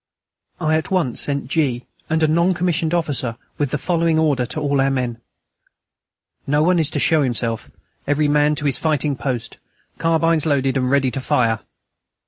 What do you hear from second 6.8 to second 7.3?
to show